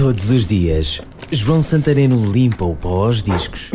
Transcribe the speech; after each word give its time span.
Todos 0.00 0.30
os 0.30 0.46
dias, 0.46 0.98
João 1.30 1.60
Santareno 1.60 2.32
limpa 2.32 2.64
o 2.64 2.74
pó 2.74 3.04
aos 3.04 3.22
discos 3.22 3.70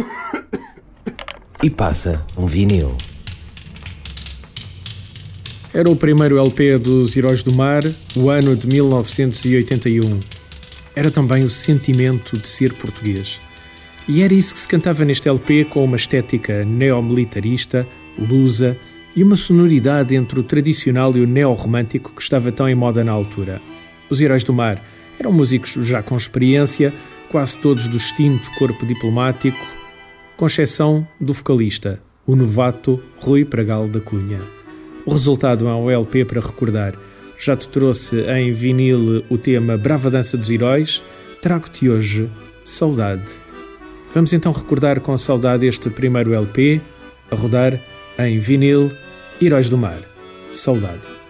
e 1.61 1.69
passa 1.69 2.25
um 2.35 2.47
vinil. 2.47 2.97
Era 5.71 5.87
o 5.87 5.95
primeiro 5.95 6.39
LP 6.39 6.79
dos 6.79 7.15
Heróis 7.15 7.43
do 7.43 7.53
Mar, 7.53 7.83
o 8.15 8.31
ano 8.31 8.55
de 8.55 8.65
1981. 8.65 10.19
Era 10.95 11.11
também 11.11 11.43
o 11.43 11.49
sentimento 11.51 12.39
de 12.39 12.47
ser 12.47 12.73
português. 12.73 13.39
E 14.07 14.23
era 14.23 14.33
isso 14.33 14.51
que 14.55 14.59
se 14.59 14.67
cantava 14.67 15.05
neste 15.05 15.29
LP 15.29 15.65
com 15.65 15.83
uma 15.83 15.95
estética 15.95 16.65
neomilitarista, 16.65 17.87
lusa 18.17 18.75
e 19.15 19.21
uma 19.21 19.35
sonoridade 19.35 20.15
entre 20.15 20.39
o 20.39 20.43
tradicional 20.43 21.15
e 21.15 21.21
o 21.21 21.27
neorromântico 21.27 22.15
que 22.15 22.21
estava 22.23 22.51
tão 22.51 22.67
em 22.67 22.73
moda 22.73 23.03
na 23.03 23.11
altura. 23.11 23.61
Os 24.09 24.19
Heróis 24.19 24.43
do 24.43 24.53
Mar 24.53 24.81
eram 25.19 25.31
músicos 25.31 25.73
já 25.85 26.01
com 26.03 26.15
experiência, 26.15 26.93
quase 27.29 27.57
todos 27.57 27.87
do 27.87 27.97
extinto 27.97 28.49
corpo 28.57 28.85
diplomático, 28.85 29.57
com 30.37 30.45
exceção 30.45 31.07
do 31.19 31.33
vocalista, 31.33 32.01
o 32.25 32.35
novato 32.35 33.01
Rui 33.17 33.45
Pragal 33.45 33.87
da 33.87 33.99
Cunha. 33.99 34.41
O 35.05 35.11
resultado 35.11 35.67
é 35.67 35.73
um 35.73 35.89
LP 35.89 36.25
para 36.25 36.41
recordar. 36.41 36.95
Já 37.37 37.55
te 37.55 37.67
trouxe 37.67 38.21
em 38.21 38.51
vinil 38.51 39.23
o 39.29 39.37
tema 39.37 39.77
Brava 39.77 40.09
Dança 40.09 40.37
dos 40.37 40.49
Heróis, 40.49 41.03
trago-te 41.41 41.89
hoje 41.89 42.29
Saudade. 42.63 43.31
Vamos 44.13 44.33
então 44.33 44.51
recordar 44.51 45.01
com 45.01 45.17
saudade 45.17 45.65
este 45.65 45.89
primeiro 45.89 46.33
LP, 46.33 46.81
a 47.29 47.35
rodar 47.35 47.79
em 48.17 48.39
vinil 48.39 48.91
Heróis 49.41 49.69
do 49.69 49.77
Mar. 49.77 49.99
Saudade. 50.53 51.24